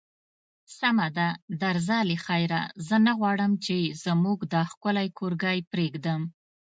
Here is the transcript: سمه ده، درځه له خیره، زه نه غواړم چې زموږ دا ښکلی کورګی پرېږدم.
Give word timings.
سمه 0.77 1.07
ده، 1.17 1.27
درځه 1.63 1.97
له 2.09 2.17
خیره، 2.25 2.61
زه 2.87 2.95
نه 3.05 3.11
غواړم 3.19 3.51
چې 3.65 3.77
زموږ 4.03 4.39
دا 4.53 4.61
ښکلی 4.71 5.07
کورګی 5.17 5.57
پرېږدم. 5.71 6.21